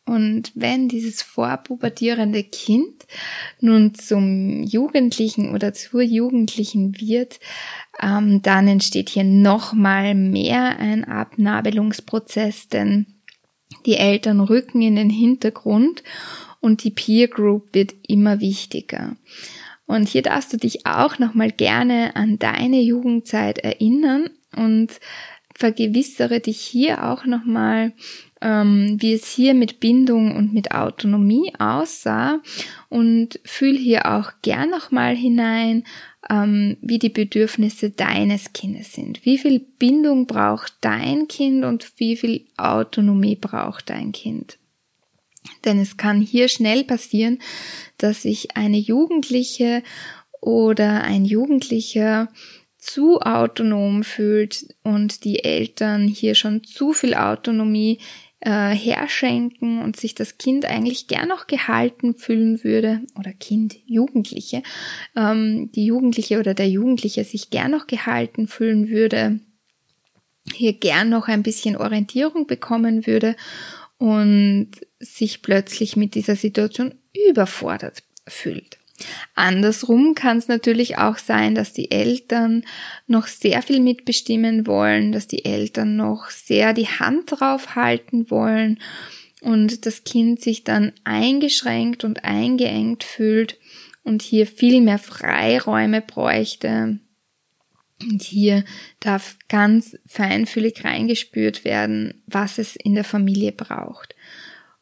[0.07, 3.07] Und wenn dieses vorpubertierende Kind
[3.61, 7.41] nun zum Jugendlichen oder zur Jugendlichen wird,
[8.01, 13.07] ähm, dann entsteht hier nochmal mehr ein Abnabelungsprozess, denn
[13.85, 16.05] die Eltern rücken in den Hintergrund
[16.61, 19.17] und die Peer Group wird immer wichtiger.
[19.87, 25.01] Und hier darfst du dich auch nochmal gerne an deine Jugendzeit erinnern und
[25.55, 27.93] vergewissere dich hier auch nochmal,
[28.41, 32.41] ähm, wie es hier mit Bindung und mit Autonomie aussah
[32.89, 35.85] und fühl hier auch gern nochmal hinein,
[36.29, 39.25] ähm, wie die Bedürfnisse deines Kindes sind.
[39.25, 44.59] Wie viel Bindung braucht dein Kind und wie viel Autonomie braucht dein Kind?
[45.65, 47.39] Denn es kann hier schnell passieren,
[47.99, 49.83] dass sich eine Jugendliche
[50.41, 52.29] oder ein Jugendlicher
[52.79, 57.99] zu autonom fühlt und die Eltern hier schon zu viel Autonomie
[58.41, 64.63] äh, herschenken und sich das Kind eigentlich gern noch gehalten fühlen würde oder Kind, Jugendliche,
[65.17, 69.41] ähm, die Jugendliche oder der Jugendliche sich gern noch gehalten fühlen würde,
[70.53, 73.37] hier gern noch ein bisschen Orientierung bekommen würde
[73.99, 74.71] und
[75.01, 76.95] sich plötzlich mit dieser Situation
[77.29, 78.76] überfordert fühlt.
[79.35, 82.65] Andersrum kann es natürlich auch sein, dass die Eltern
[83.07, 88.79] noch sehr viel mitbestimmen wollen, dass die Eltern noch sehr die Hand drauf halten wollen
[89.43, 93.59] und das Kind sich dann eingeschränkt und eingeengt fühlt
[94.03, 97.01] und hier viel mehr Freiräume bräuchte.
[98.03, 98.65] Und hier
[99.01, 104.15] darf ganz feinfühlig reingespürt werden, was es in der Familie braucht.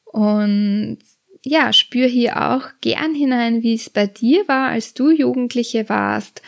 [0.05, 0.99] Und
[1.45, 6.43] ja, spür hier auch gern hinein, wie es bei dir war, als du Jugendliche warst.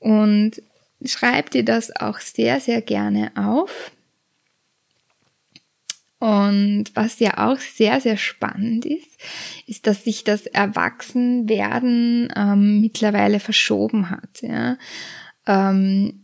[0.00, 0.62] Und
[1.04, 3.92] schreib dir das auch sehr, sehr gerne auf.
[6.18, 9.20] Und was ja auch sehr, sehr spannend ist,
[9.66, 14.40] ist, dass sich das Erwachsenwerden ähm, mittlerweile verschoben hat.
[14.40, 14.78] Ja.
[15.46, 16.23] Ähm,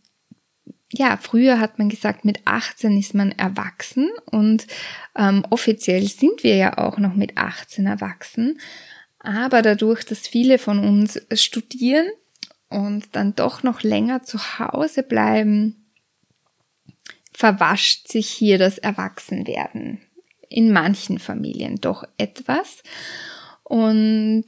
[0.92, 4.66] ja, früher hat man gesagt, mit 18 ist man erwachsen und
[5.16, 8.58] ähm, offiziell sind wir ja auch noch mit 18 erwachsen.
[9.20, 12.08] Aber dadurch, dass viele von uns studieren
[12.68, 15.90] und dann doch noch länger zu Hause bleiben,
[17.32, 20.00] verwascht sich hier das Erwachsenwerden
[20.48, 22.82] in manchen Familien doch etwas.
[23.62, 24.46] Und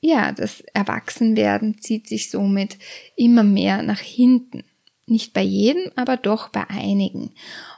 [0.00, 2.78] ja, das Erwachsenwerden zieht sich somit
[3.16, 4.64] immer mehr nach hinten.
[5.10, 7.32] Nicht bei jedem, aber doch bei einigen.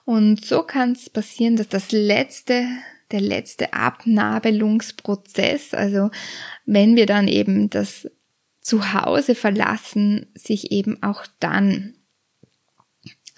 [0.04, 2.66] Und so kann es passieren, dass das letzte,
[3.10, 6.10] der letzte Abnabelungsprozess, also
[6.66, 8.06] wenn wir dann eben das
[8.60, 11.94] Zuhause verlassen, sich eben auch dann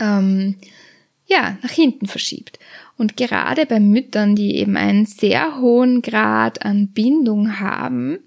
[0.01, 0.57] ähm,
[1.27, 2.59] ja nach hinten verschiebt.
[2.97, 8.19] Und gerade bei Müttern, die eben einen sehr hohen Grad an Bindung haben,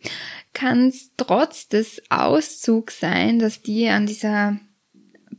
[0.54, 4.62] kann es trotz des Auszugs sein, dass die an dieser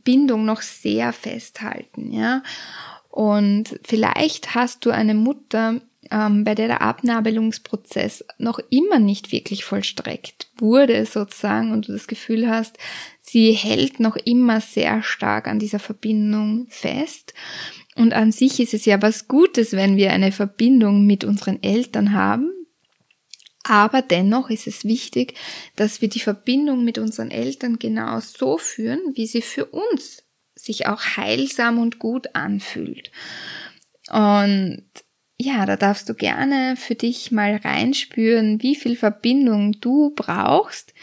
[0.09, 2.41] Bindung noch sehr festhalten, ja.
[3.11, 9.63] Und vielleicht hast du eine Mutter, ähm, bei der der Abnabelungsprozess noch immer nicht wirklich
[9.63, 12.79] vollstreckt wurde, sozusagen, und du das Gefühl hast,
[13.21, 17.35] sie hält noch immer sehr stark an dieser Verbindung fest.
[17.95, 22.13] Und an sich ist es ja was Gutes, wenn wir eine Verbindung mit unseren Eltern
[22.13, 22.51] haben,
[23.69, 25.35] aber dennoch ist es wichtig,
[25.75, 30.23] dass wir die Verbindung mit unseren Eltern genau so führen, wie sie für uns
[30.55, 33.11] sich auch heilsam und gut anfühlt.
[34.09, 34.83] Und
[35.39, 40.95] ja, da darfst du gerne für dich mal reinspüren, wie viel Verbindung du brauchst,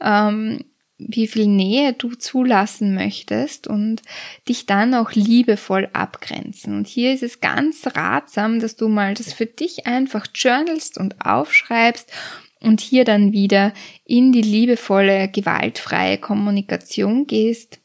[0.00, 0.64] ähm,
[0.98, 4.02] wie viel Nähe du zulassen möchtest und
[4.48, 6.76] dich dann auch liebevoll abgrenzen.
[6.76, 11.24] Und hier ist es ganz ratsam, dass du mal das für dich einfach journalst und
[11.24, 12.12] aufschreibst
[12.60, 13.72] und hier dann wieder
[14.04, 17.78] in die liebevolle, gewaltfreie Kommunikation gehst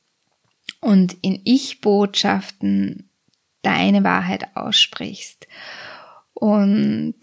[0.81, 3.09] und in Ich-Botschaften
[3.61, 5.47] deine Wahrheit aussprichst.
[6.33, 7.15] Und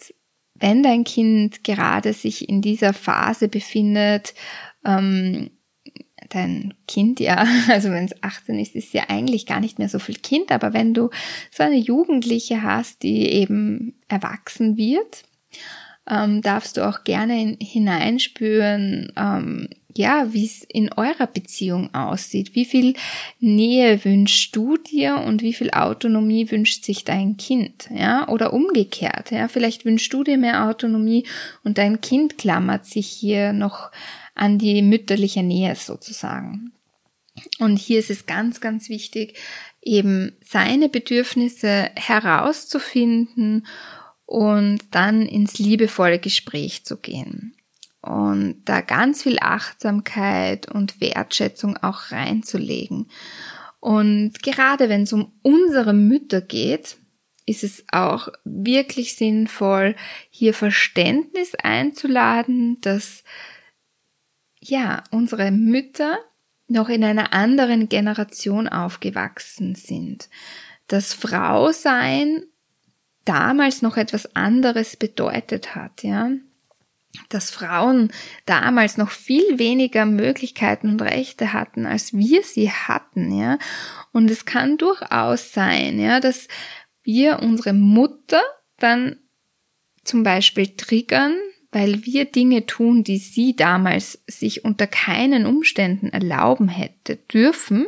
[0.55, 4.35] wenn dein Kind gerade sich in dieser Phase befindet,
[4.85, 5.51] ähm,
[6.31, 9.99] dein Kind ja, also wenn es 18 ist, ist ja eigentlich gar nicht mehr so
[9.99, 11.11] viel Kind, aber wenn du
[11.51, 15.25] so eine Jugendliche hast, die eben erwachsen wird,
[16.09, 22.55] ähm, darfst du auch gerne in, hineinspüren, ähm, ja, wie es in eurer Beziehung aussieht.
[22.55, 22.95] Wie viel
[23.41, 28.29] Nähe wünschst du dir und wie viel Autonomie wünscht sich dein Kind, ja?
[28.29, 29.49] Oder umgekehrt, ja?
[29.49, 31.27] Vielleicht wünschst du dir mehr Autonomie
[31.65, 33.91] und dein Kind klammert sich hier noch
[34.41, 36.73] an die mütterliche Nähe sozusagen.
[37.59, 39.39] Und hier ist es ganz, ganz wichtig,
[39.83, 43.67] eben seine Bedürfnisse herauszufinden
[44.27, 47.55] und dann ins liebevolle Gespräch zu gehen
[48.03, 53.11] und da ganz viel Achtsamkeit und Wertschätzung auch reinzulegen.
[53.79, 56.97] Und gerade wenn es um unsere Mütter geht,
[57.47, 59.97] ist es auch wirklich sinnvoll,
[60.31, 63.25] hier Verständnis einzuladen, dass
[64.61, 66.19] ja, unsere Mütter
[66.69, 70.29] noch in einer anderen Generation aufgewachsen sind.
[70.87, 72.45] Das Frausein
[73.25, 76.31] damals noch etwas anderes bedeutet hat, ja
[77.29, 78.13] dass Frauen
[78.47, 83.59] damals noch viel weniger Möglichkeiten und Rechte hatten, als wir sie hatten, ja.
[84.13, 86.49] Und es kann durchaus sein, ja, dass
[87.03, 88.43] wir unsere Mutter
[88.79, 89.19] dann
[90.05, 91.37] zum Beispiel triggern,
[91.73, 97.87] weil wir Dinge tun, die sie damals sich unter keinen Umständen erlauben hätte dürfen.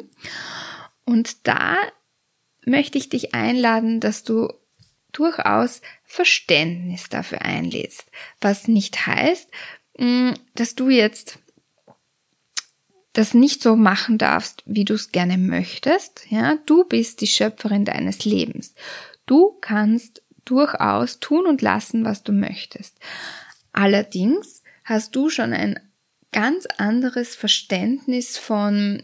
[1.04, 1.76] Und da
[2.64, 4.48] möchte ich dich einladen, dass du
[5.10, 8.06] durchaus Verständnis dafür einlädst.
[8.40, 9.50] Was nicht heißt,
[9.98, 11.38] mm, dass du jetzt
[13.12, 16.30] das nicht so machen darfst, wie du es gerne möchtest.
[16.30, 18.74] Ja, du bist die Schöpferin deines Lebens.
[19.26, 22.98] Du kannst durchaus tun und lassen, was du möchtest.
[23.72, 25.80] Allerdings hast du schon ein
[26.32, 29.02] ganz anderes Verständnis von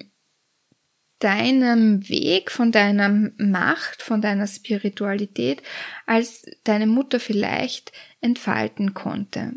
[1.18, 5.62] deinem Weg, von deiner Macht, von deiner Spiritualität,
[6.07, 9.54] als deine Mutter vielleicht entfalten konnte.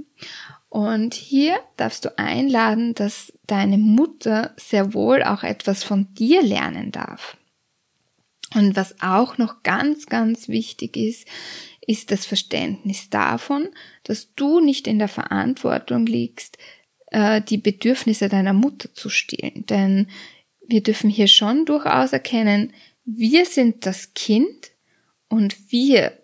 [0.69, 6.91] Und hier darfst du einladen, dass deine Mutter sehr wohl auch etwas von dir lernen
[6.91, 7.37] darf.
[8.53, 11.27] Und was auch noch ganz, ganz wichtig ist,
[11.85, 13.69] ist das Verständnis davon,
[14.03, 16.57] dass du nicht in der Verantwortung liegst,
[17.07, 19.65] äh, die Bedürfnisse deiner Mutter zu stillen.
[19.65, 20.07] Denn
[20.65, 24.71] wir dürfen hier schon durchaus erkennen, wir sind das Kind
[25.27, 26.17] und wir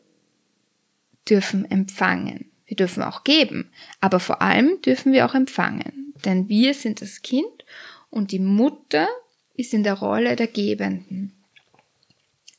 [1.29, 2.51] dürfen empfangen.
[2.65, 7.21] Wir dürfen auch geben, aber vor allem dürfen wir auch empfangen, denn wir sind das
[7.21, 7.65] Kind
[8.09, 9.07] und die Mutter
[9.55, 11.36] ist in der Rolle der Gebenden.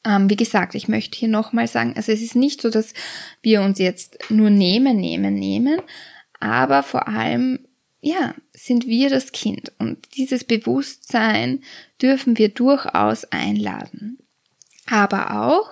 [0.04, 2.94] Ähm, wie gesagt, ich möchte hier nochmal sagen, also es ist nicht so, dass
[3.42, 5.80] wir uns jetzt nur nehmen, nehmen, nehmen,
[6.40, 7.58] aber vor allem
[8.00, 11.62] ja, sind wir das Kind und dieses Bewusstsein
[12.00, 14.18] dürfen wir durchaus einladen.
[14.86, 15.68] Aber auch,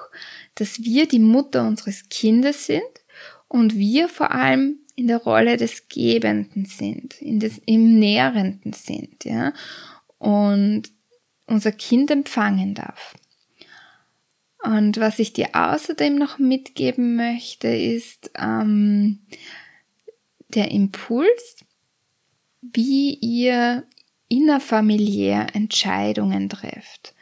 [0.57, 2.83] dass wir die Mutter unseres Kindes sind
[3.49, 9.25] und wir vor allem in der Rolle des Gebenden sind, in des, im Nährenden sind,
[9.25, 9.53] ja,
[10.19, 10.85] und
[11.47, 13.15] unser Kind empfangen darf.
[14.67, 19.21] Und was ich dir außerdem noch mitgeben möchte, ist ähm,
[20.49, 21.57] der Impuls,
[22.61, 23.85] wie ihr
[24.29, 27.15] innerfamiliär Entscheidungen trefft.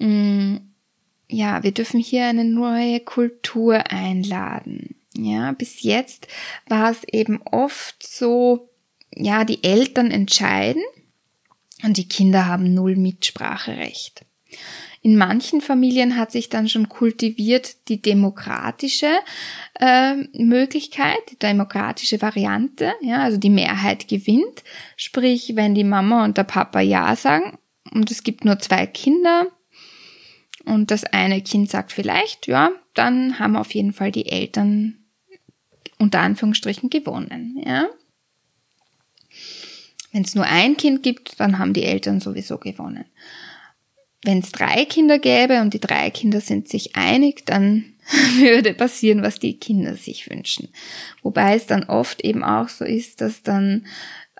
[0.00, 0.56] Mm,
[1.28, 4.96] ja, wir dürfen hier eine neue Kultur einladen.
[5.16, 6.26] Ja, bis jetzt
[6.66, 8.68] war es eben oft so,
[9.14, 10.82] ja, die Eltern entscheiden
[11.84, 14.24] und die Kinder haben null Mitspracherecht.
[15.06, 19.12] In manchen Familien hat sich dann schon kultiviert die demokratische
[19.78, 24.64] äh, Möglichkeit, die demokratische Variante, ja, also die Mehrheit gewinnt.
[24.96, 27.56] Sprich, wenn die Mama und der Papa Ja sagen
[27.92, 29.46] und es gibt nur zwei Kinder
[30.64, 35.04] und das eine Kind sagt vielleicht, ja, dann haben auf jeden Fall die Eltern
[36.00, 37.86] unter Anführungsstrichen gewonnen, ja.
[40.10, 43.04] Wenn es nur ein Kind gibt, dann haben die Eltern sowieso gewonnen
[44.26, 47.84] wenn es drei Kinder gäbe und die drei Kinder sind sich einig, dann
[48.38, 50.68] würde passieren, was die Kinder sich wünschen.
[51.22, 53.86] Wobei es dann oft eben auch so ist, dass dann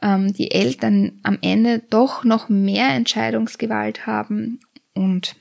[0.03, 4.61] ähm, die Eltern am Ende doch noch mehr Entscheidungsgewalt haben
[4.95, 5.37] und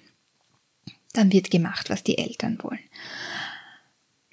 [1.13, 2.79] dann wird gemacht, was die Eltern wollen.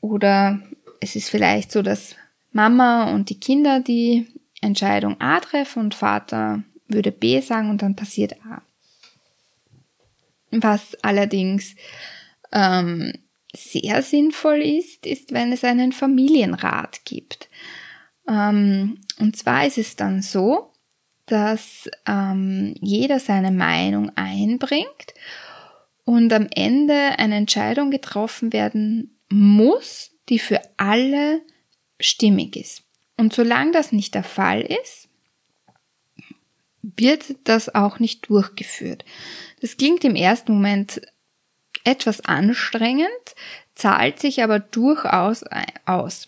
[0.00, 0.60] Oder
[1.00, 2.16] es ist vielleicht so, dass
[2.50, 4.26] Mama und die Kinder die
[4.60, 8.62] Entscheidung A treffen und Vater würde B sagen und dann passiert A.
[10.52, 11.74] Was allerdings
[12.52, 13.12] ähm,
[13.54, 17.48] sehr sinnvoll ist, ist, wenn es einen Familienrat gibt.
[18.28, 20.72] Ähm, und zwar ist es dann so,
[21.26, 25.14] dass ähm, jeder seine Meinung einbringt
[26.04, 31.40] und am Ende eine Entscheidung getroffen werden muss, die für alle
[32.00, 32.84] stimmig ist.
[33.16, 35.01] Und solange das nicht der Fall ist,
[36.82, 39.04] wird das auch nicht durchgeführt.
[39.60, 41.00] Das klingt im ersten Moment
[41.84, 43.08] etwas anstrengend,
[43.74, 45.44] zahlt sich aber durchaus
[45.86, 46.26] aus.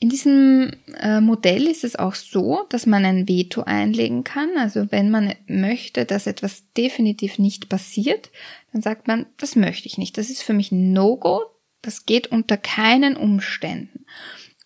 [0.00, 4.50] In diesem äh, Modell ist es auch so, dass man ein Veto einlegen kann.
[4.58, 8.30] Also wenn man möchte, dass etwas definitiv nicht passiert,
[8.72, 10.18] dann sagt man, das möchte ich nicht.
[10.18, 11.42] Das ist für mich No-Go.
[11.80, 14.04] Das geht unter keinen Umständen.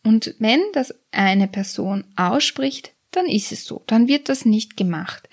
[0.02, 3.82] Und wenn das eine Person ausspricht, dann ist es so.
[3.86, 5.28] Dann wird das nicht gemacht.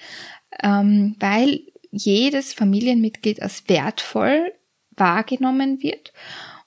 [0.61, 1.61] Ähm, weil
[1.91, 4.53] jedes Familienmitglied als wertvoll
[4.91, 6.13] wahrgenommen wird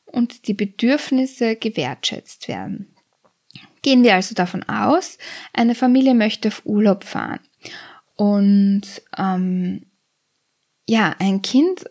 [0.06, 2.94] und die Bedürfnisse gewertschätzt werden.
[3.82, 5.18] Gehen wir also davon aus,
[5.52, 7.40] eine Familie möchte auf Urlaub fahren
[8.16, 8.82] und
[9.16, 9.86] ähm,
[10.88, 11.84] ja, ein Kind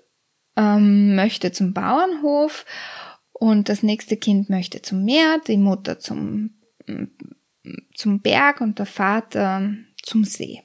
[0.55, 2.65] ähm, möchte zum Bauernhof
[3.31, 6.55] und das nächste Kind möchte zum Meer, die Mutter zum,
[7.95, 9.69] zum Berg und der Vater
[10.01, 10.61] zum See.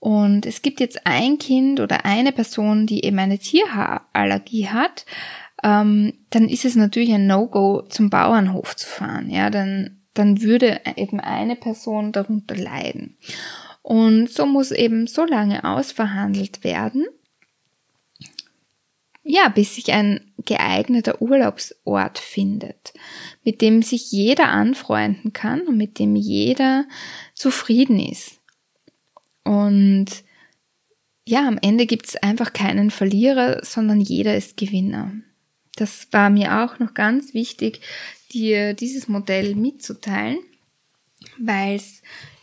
[0.00, 5.04] Und es gibt jetzt ein Kind oder eine Person, die eben eine Tierhaarallergie hat,
[5.64, 9.28] ähm, dann ist es natürlich ein No-Go, zum Bauernhof zu fahren.
[9.28, 13.16] Ja, dann dann würde eben eine Person darunter leiden.
[13.82, 17.06] Und so muss eben so lange ausverhandelt werden,
[19.30, 22.94] ja, bis sich ein geeigneter Urlaubsort findet,
[23.44, 26.86] mit dem sich jeder anfreunden kann und mit dem jeder
[27.34, 28.40] zufrieden ist.
[29.44, 30.06] Und
[31.26, 35.12] ja, am Ende gibt es einfach keinen Verlierer, sondern jeder ist Gewinner.
[35.76, 37.82] Das war mir auch noch ganz wichtig,
[38.32, 40.38] dir dieses Modell mitzuteilen,
[41.38, 42.00] weil es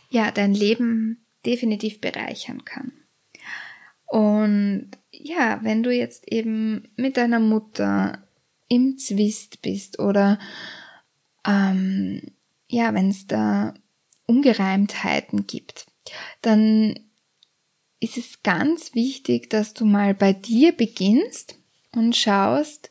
[0.08, 2.92] ja dein Leben definitiv bereichern kann.
[4.06, 4.92] Und
[5.26, 8.22] ja, wenn du jetzt eben mit deiner Mutter
[8.68, 10.38] im Zwist bist oder
[11.46, 12.22] ähm,
[12.68, 13.74] ja, wenn es da
[14.26, 15.86] Ungereimtheiten gibt,
[16.42, 16.98] dann
[18.00, 21.58] ist es ganz wichtig, dass du mal bei dir beginnst
[21.92, 22.90] und schaust,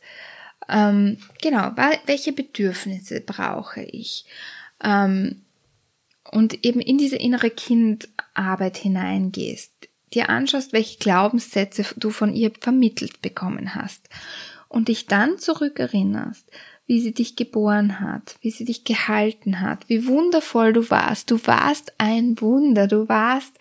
[0.68, 1.72] ähm, genau,
[2.06, 4.24] welche Bedürfnisse brauche ich?
[4.82, 5.42] Ähm,
[6.32, 13.22] und eben in diese innere Kindarbeit hineingehst, dir anschaust, welche Glaubenssätze du von ihr vermittelt
[13.22, 14.08] bekommen hast
[14.68, 16.50] und dich dann zurückerinnerst,
[16.86, 21.30] wie sie dich geboren hat, wie sie dich gehalten hat, wie wundervoll du warst.
[21.30, 23.52] Du warst ein Wunder, du warst,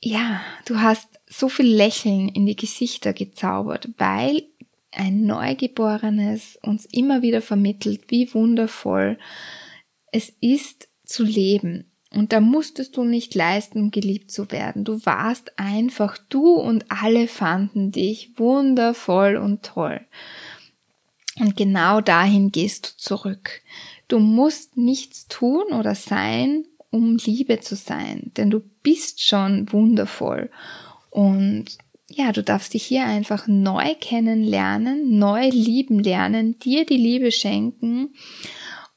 [0.00, 4.44] ja, du hast so viel Lächeln in die Gesichter gezaubert, weil
[4.92, 9.18] ein Neugeborenes uns immer wieder vermittelt, wie wundervoll
[10.12, 11.87] es ist zu leben.
[12.14, 14.84] Und da musstest du nicht leisten, um geliebt zu werden.
[14.84, 20.00] Du warst einfach du und alle fanden dich wundervoll und toll.
[21.38, 23.62] Und genau dahin gehst du zurück.
[24.08, 30.50] Du musst nichts tun oder sein, um Liebe zu sein, denn du bist schon wundervoll.
[31.10, 31.66] Und
[32.08, 38.14] ja, du darfst dich hier einfach neu kennenlernen, neu lieben lernen, dir die Liebe schenken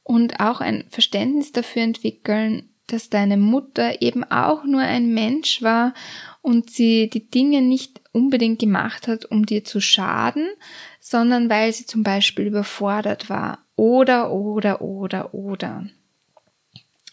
[0.04, 5.94] und auch ein Verständnis dafür entwickeln, dass deine Mutter eben auch nur ein Mensch war
[6.42, 10.48] und sie die Dinge nicht unbedingt gemacht hat, um dir zu schaden,
[11.00, 13.60] sondern weil sie zum Beispiel überfordert war.
[13.76, 15.88] Oder, oder, oder, oder.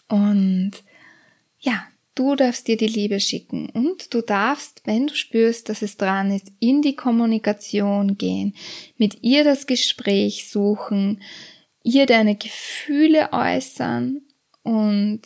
[0.09, 0.73] Und
[1.59, 1.87] ja,
[2.19, 6.33] Du darfst dir die Liebe schicken und du darfst, wenn du spürst, dass es dran
[6.33, 8.57] ist, in die Kommunikation gehen,
[8.97, 11.23] mit ihr das Gespräch suchen,
[11.85, 14.23] ihr deine Gefühle äußern
[14.65, 15.21] und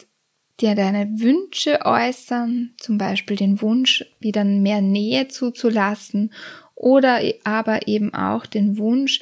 [0.61, 6.33] dir deine Wünsche äußern, zum Beispiel den Wunsch, wieder mehr Nähe zuzulassen
[6.75, 9.21] oder aber eben auch den Wunsch,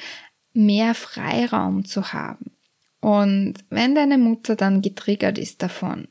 [0.52, 2.52] mehr Freiraum zu haben.
[3.00, 6.08] Und wenn deine Mutter dann getriggert ist davon,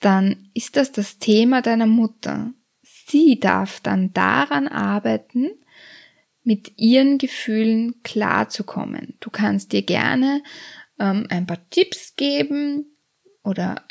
[0.00, 2.52] dann ist das das Thema deiner Mutter.
[2.82, 5.50] Sie darf dann daran arbeiten,
[6.44, 9.16] mit ihren Gefühlen klarzukommen.
[9.18, 10.42] Du kannst dir gerne
[11.00, 12.95] ähm, ein paar Tipps geben
[13.46, 13.86] oder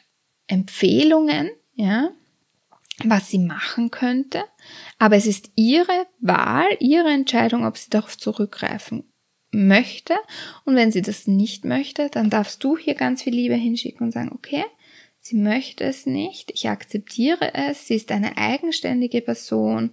[0.47, 2.11] Empfehlungen, ja,
[3.03, 4.43] was sie machen könnte.
[4.99, 9.03] Aber es ist ihre Wahl, ihre Entscheidung, ob sie darauf zurückgreifen
[9.51, 10.15] möchte.
[10.65, 14.11] Und wenn sie das nicht möchte, dann darfst du hier ganz viel Liebe hinschicken und
[14.11, 14.63] sagen, okay,
[15.19, 19.91] sie möchte es nicht, ich akzeptiere es, sie ist eine eigenständige Person,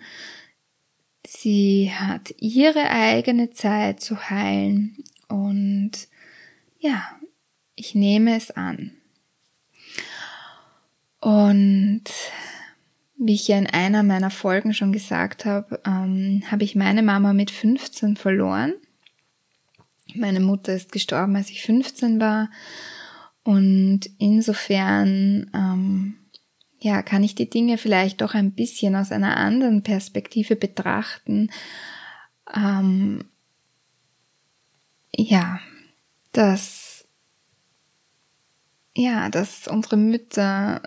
[1.27, 5.93] sie hat ihre eigene Zeit zu heilen und
[6.79, 7.19] ja,
[7.75, 9.02] ich nehme es an.
[11.23, 12.03] Und
[13.17, 17.33] wie ich ja in einer meiner Folgen schon gesagt habe, ähm, habe ich meine Mama
[17.33, 18.75] mit 15 verloren.
[20.17, 22.51] Meine Mutter ist gestorben, als ich 15 war.
[23.45, 26.17] Und insofern, ähm,
[26.81, 31.53] ja, kann ich die Dinge vielleicht doch ein bisschen aus einer anderen Perspektive betrachten.
[32.53, 33.23] Ähm,
[35.15, 35.61] ja,
[36.33, 37.07] dass,
[38.97, 40.83] ja, dass unsere Mütter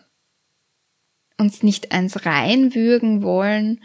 [1.38, 3.84] uns nicht eins reinwürgen wollen,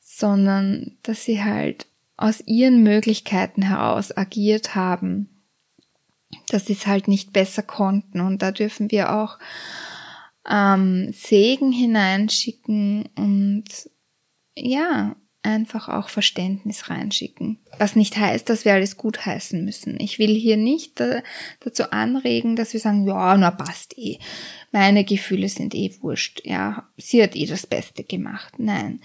[0.00, 5.44] sondern dass sie halt aus ihren Möglichkeiten heraus agiert haben,
[6.48, 8.20] dass sie es halt nicht besser konnten.
[8.20, 9.38] Und da dürfen wir auch
[10.48, 13.64] ähm, Segen hineinschicken und
[14.56, 15.16] ja,
[15.46, 17.58] einfach auch Verständnis reinschicken.
[17.78, 19.98] Was nicht heißt, dass wir alles gut heißen müssen.
[20.00, 21.00] Ich will hier nicht
[21.60, 24.18] dazu anregen, dass wir sagen, ja, na passt eh.
[24.72, 26.42] Meine Gefühle sind eh wurscht.
[26.44, 28.54] Ja, sie hat eh das Beste gemacht.
[28.58, 29.00] Nein.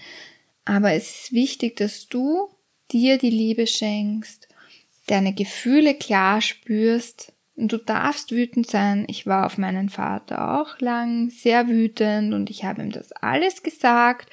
[0.64, 2.48] Aber es ist wichtig, dass du
[2.90, 4.48] dir die Liebe schenkst,
[5.06, 9.04] deine Gefühle klar spürst, und du darfst wütend sein.
[9.08, 13.62] Ich war auf meinen Vater auch lang sehr wütend und ich habe ihm das alles
[13.62, 14.30] gesagt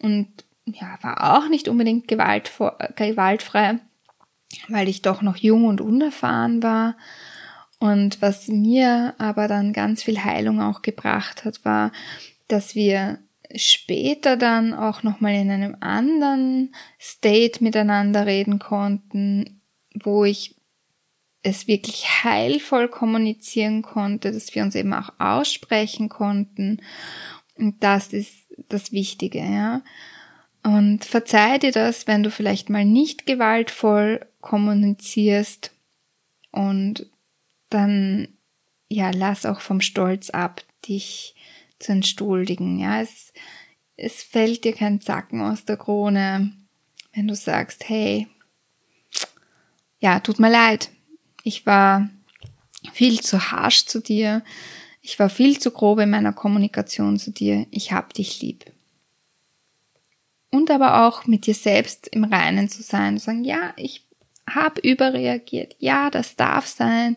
[0.00, 0.28] und
[0.74, 3.80] ja, war auch nicht unbedingt gewaltfrei,
[4.68, 6.96] weil ich doch noch jung und unerfahren war.
[7.78, 11.92] Und was mir aber dann ganz viel Heilung auch gebracht hat, war,
[12.48, 13.18] dass wir
[13.54, 19.62] später dann auch nochmal in einem anderen State miteinander reden konnten,
[19.94, 20.56] wo ich
[21.42, 26.82] es wirklich heilvoll kommunizieren konnte, dass wir uns eben auch aussprechen konnten.
[27.54, 29.82] Und das ist das Wichtige, ja.
[30.68, 35.72] Und verzeih dir das, wenn du vielleicht mal nicht gewaltvoll kommunizierst.
[36.50, 37.06] Und
[37.70, 38.36] dann,
[38.90, 41.34] ja, lass auch vom Stolz ab, dich
[41.78, 43.00] zu entschuldigen, ja.
[43.00, 43.32] Es,
[43.96, 46.52] es fällt dir kein Zacken aus der Krone,
[47.14, 48.28] wenn du sagst, hey,
[50.00, 50.90] ja, tut mir leid,
[51.44, 52.10] ich war
[52.92, 54.44] viel zu harsch zu dir,
[55.00, 58.70] ich war viel zu grob in meiner Kommunikation zu dir, ich hab dich lieb
[60.50, 64.06] und aber auch mit dir selbst im Reinen zu sein, zu sagen, ja, ich
[64.48, 67.16] habe überreagiert, ja, das darf sein,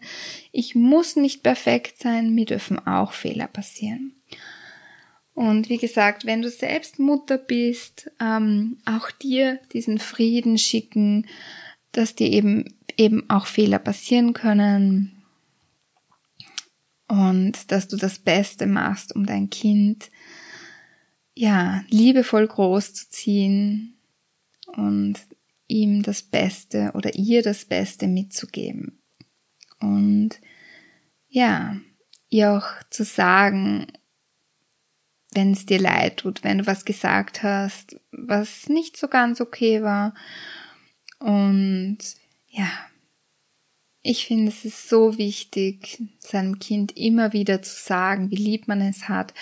[0.52, 4.16] ich muss nicht perfekt sein, mir dürfen auch Fehler passieren.
[5.34, 11.26] Und wie gesagt, wenn du selbst Mutter bist, ähm, auch dir diesen Frieden schicken,
[11.94, 12.66] dass dir eben
[12.98, 15.24] eben auch Fehler passieren können.
[17.08, 20.10] Und dass du das Beste machst, um dein Kind
[21.36, 23.98] ja, liebevoll groß zu ziehen
[24.76, 25.16] und
[25.68, 29.00] ihm das Beste oder ihr das Beste mitzugeben.
[29.80, 30.32] Und
[31.30, 31.78] ja,
[32.30, 33.88] ihr auch zu sagen,
[35.34, 39.82] wenn es dir leid tut, wenn du was gesagt hast, was nicht so ganz okay
[39.82, 40.14] war.
[41.20, 42.00] Und
[42.50, 42.68] ja,
[44.04, 48.82] ich finde, es ist so wichtig, seinem Kind immer wieder zu sagen, wie lieb man
[48.82, 49.34] es hat.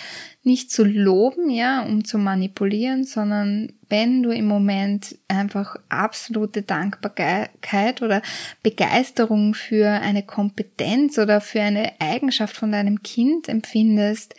[0.42, 8.02] Nicht zu loben, ja, um zu manipulieren, sondern wenn du im Moment einfach absolute Dankbarkeit
[8.02, 8.20] oder
[8.62, 14.34] Begeisterung für eine Kompetenz oder für eine Eigenschaft von deinem Kind empfindest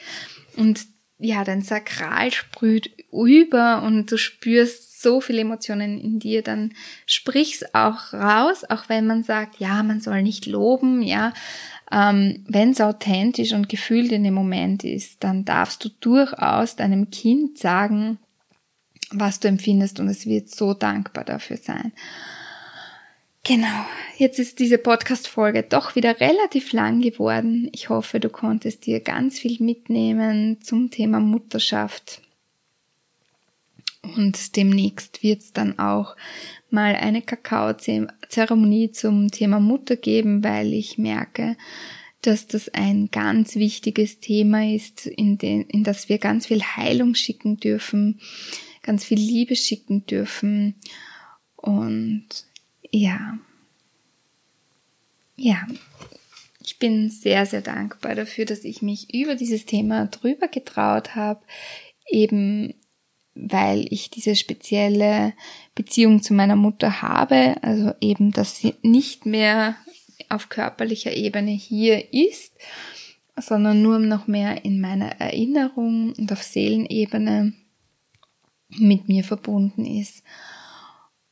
[0.55, 0.85] und
[1.17, 6.73] ja, dein Sakral sprüht über und du spürst so viele Emotionen in dir, dann
[7.05, 11.33] sprich's auch raus, auch wenn man sagt, ja, man soll nicht loben, ja.
[11.91, 17.11] Ähm, wenn es authentisch und gefühlt in dem Moment ist, dann darfst du durchaus deinem
[17.11, 18.17] Kind sagen,
[19.11, 21.91] was du empfindest und es wird so dankbar dafür sein.
[23.43, 23.85] Genau,
[24.17, 27.69] jetzt ist diese Podcast-Folge doch wieder relativ lang geworden.
[27.73, 32.21] Ich hoffe, du konntest dir ganz viel mitnehmen zum Thema Mutterschaft.
[34.03, 36.15] Und demnächst wird es dann auch
[36.69, 41.55] mal eine Kakao-Zeremonie zum Thema Mutter geben, weil ich merke,
[42.21, 47.15] dass das ein ganz wichtiges Thema ist, in, den, in das wir ganz viel Heilung
[47.15, 48.19] schicken dürfen,
[48.83, 50.75] ganz viel Liebe schicken dürfen.
[51.55, 52.27] Und
[52.91, 53.37] ja,
[55.35, 55.65] ja,
[56.63, 61.41] ich bin sehr, sehr dankbar dafür, dass ich mich über dieses Thema drüber getraut habe,
[62.07, 62.75] eben
[63.33, 65.33] weil ich diese spezielle
[65.75, 69.75] Beziehung zu meiner Mutter habe, also eben, dass sie nicht mehr
[70.29, 72.53] auf körperlicher Ebene hier ist,
[73.37, 77.53] sondern nur noch mehr in meiner Erinnerung und auf Seelenebene
[78.69, 80.23] mit mir verbunden ist.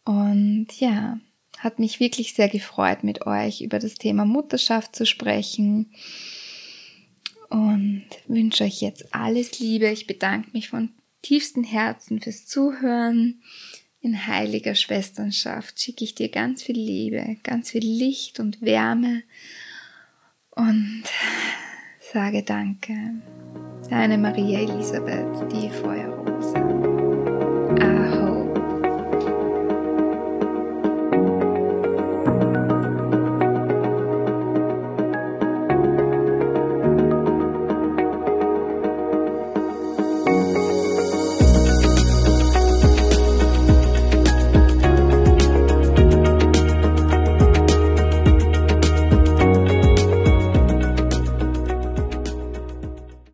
[0.06, 1.20] Und ja,
[1.58, 5.92] hat mich wirklich sehr gefreut, mit euch über das Thema Mutterschaft zu sprechen.
[7.50, 9.90] Und wünsche euch jetzt alles Liebe.
[9.90, 10.90] Ich bedanke mich von
[11.22, 13.42] tiefstem Herzen fürs Zuhören.
[14.02, 19.24] In heiliger Schwesternschaft schicke ich dir ganz viel Liebe, ganz viel Licht und Wärme
[20.52, 21.04] und
[22.14, 23.22] sage Danke.
[23.90, 26.59] Deine Maria Elisabeth, die Feuerrose.